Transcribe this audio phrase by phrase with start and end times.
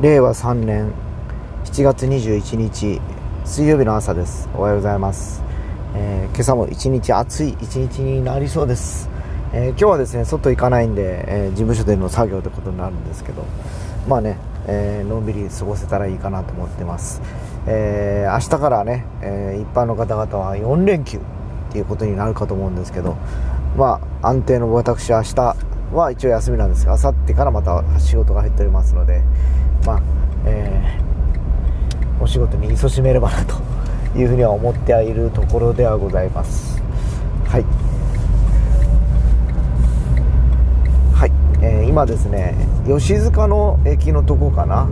[0.00, 0.92] 令和3年
[1.64, 3.00] 7月21日
[3.44, 4.48] 水曜日の朝です。
[4.54, 5.42] おはようございます、
[5.96, 9.10] えー、今朝も一日暑い一日になりそうです、
[9.52, 13.44] えー、今日はですね外行かないんで、えー、事務所での作業ということになるんですけど
[14.06, 14.38] まあね、
[14.68, 17.20] えのんびり過ごせたらいいかなと思ってます、
[17.66, 21.20] え明日からね、え一般の方々は4連休っ
[21.72, 23.16] ていうことになるかと思うんですけど
[23.76, 25.56] まあ安定の私明日
[25.92, 29.22] は一応休みなんですがあさってからまた仕事が入っておりますので、
[32.28, 33.56] 仕事に勤しめればなと
[34.16, 36.80] いうふうには思ってはいるところではございます。
[37.46, 37.64] はい。
[41.14, 41.32] はい、
[41.62, 42.54] えー、今ですね
[42.86, 44.86] 吉塚の駅のとこかな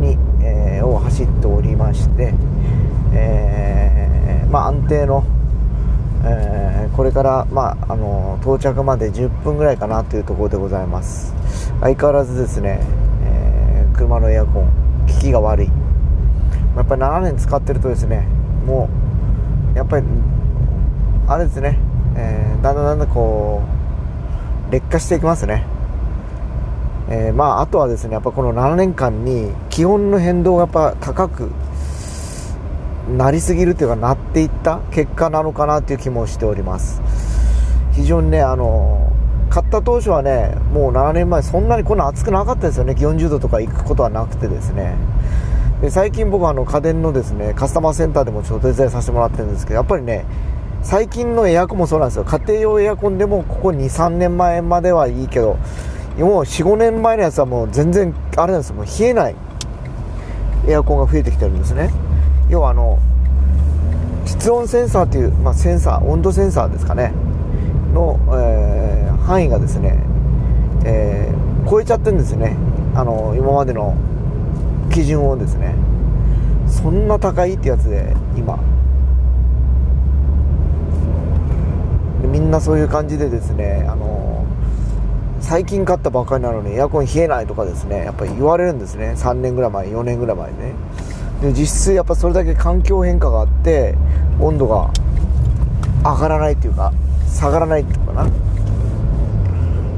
[0.00, 2.32] に、えー、を走っておりまして、
[3.12, 5.24] えー、まあ安定の
[6.28, 11.32] えー、これから、まあ、あの到着まで10分ぐらいかなというところでございます。
[11.80, 12.80] 相変わらずですね、
[13.24, 14.66] えー、車のエアコン
[15.06, 15.85] 効きが悪い。
[16.76, 18.26] やっぱり7年使ってるとですね
[18.66, 18.88] も
[19.74, 20.06] うやっぱり
[21.26, 21.78] あれですね、
[22.16, 23.62] えー、だんだんだんだんこ
[24.68, 25.64] う劣化していきますね。
[27.08, 31.50] えー、まあ、あとはですねやっぱこの7年間に気温の変動がやっぱ高く
[33.16, 37.00] なりすぎるというかなっていった結果なのかなという気もしております。
[37.92, 39.12] 非常にねあの
[39.50, 42.94] 買った当初はねもう7年前そんなにこんな暑くなかったですよね。
[42.94, 44.96] 40度とか行くことはなくてですね。
[45.80, 50.24] で最近僕はあの家電のですねカスタマーセンターでもちょっと手伝いさせてもらってるんですけどやっぱりね
[50.82, 52.24] 最近のエアコンもそうなんですよ。
[52.24, 55.58] 家庭用エアコンでもここ23年前まではいいけど
[56.16, 58.76] もう45年前のやつはもう全然あれなんですよ。
[58.76, 59.34] もう冷えない
[60.68, 61.90] エアコンが増えてきてるんですね。
[62.48, 62.98] 要はあの
[64.24, 67.12] 室温センサーという、まあ、センサー温度センサーですかね。
[67.92, 69.98] の、えー、範囲がですね、
[70.84, 72.56] えー、超えちゃってるんですね。
[72.94, 73.96] あの今までの
[74.90, 75.74] 基準をですね
[76.68, 78.58] そんな高いってやつで今。
[82.22, 84.44] みんなそういう感じでですねあの
[85.40, 89.14] 最近買ったばっかりなのにエアコン冷えないとかですねやっぱり言われるんですね。
[89.16, 90.74] 3年ぐらい前4年ぐらい前ね。
[91.40, 93.94] で実質やっぱそれだけ環境変化があって
[94.40, 94.90] 温度が
[96.02, 96.92] 上がらないっていうか
[97.28, 98.28] 下がらないっていうかな。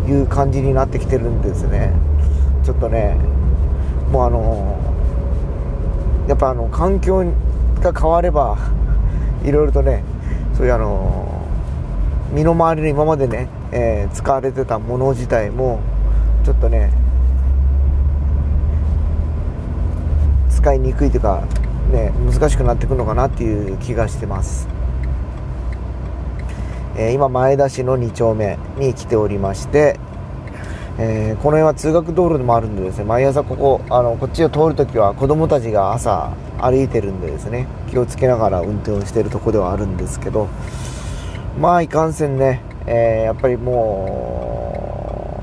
[0.09, 1.93] いう感じになってきてるんですね。
[2.65, 3.17] ちょっとね
[4.11, 4.88] もうあの
[6.29, 7.25] やっぱあの環境
[7.81, 8.59] が変われば
[9.45, 10.05] いろいろとね
[10.55, 11.49] そういうあの
[12.33, 15.81] 身の回りの今までね、えー、使われてたもの自体も
[16.45, 16.93] ちょっとね
[20.51, 21.43] 使いにくいというか、
[21.91, 24.69] ね、難しくなってくるのかなっていう気がしてます、
[26.97, 29.99] えー、今前田市の2丁目に来ておりまして、
[31.01, 40.49] えー、この辺は通学道路でもあるんでですね毎朝ここあのこっちを通るときは子供たちが朝歩いてるんでですね気をつけながら運転をしているとこではあるんですけど
[41.61, 45.41] まあいかんせんね、えー、やっぱりも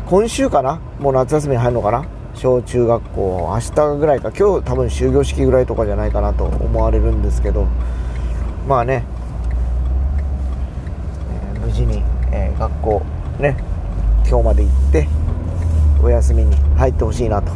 [0.00, 7.66] う今週かなもう夏休みに入るのかな小中学校明日ぐらいか今日多分終業式ぐらいとかじゃないかなと思われるんですけど
[8.68, 9.04] まあね、
[11.54, 13.02] えー、無事に、えー、学校
[13.40, 13.56] ね
[14.28, 15.08] 今日まで行って
[16.02, 17.52] お休みに入ってほしいなと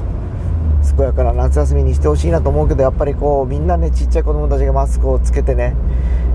[0.96, 5.74] 健やかな夏休みにしてほしいなと思うけどやっぱりこうみんなねちっちゃい子供たちがマスクをつけてね、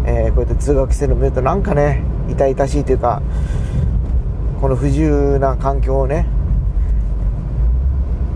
[0.05, 3.21] えー、こうやって通学してるの見るとなんかね痛々しいというか
[4.59, 6.27] この不自由な環境をね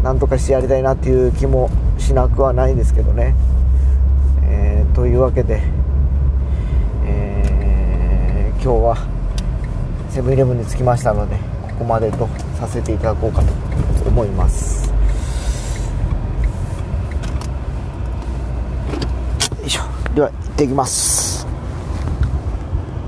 [0.03, 3.35] なんとかしてやりたいなっていう気もしなくはないですけどね。
[4.43, 5.61] えー、というわけで、
[7.05, 9.07] えー、今日は
[10.09, 12.27] セブンイレブンに着きましたのでこまでと
[12.59, 13.53] させていただこうかと
[14.09, 14.89] 思います。
[19.61, 19.83] よいしょ。
[20.13, 21.28] では行ってきます。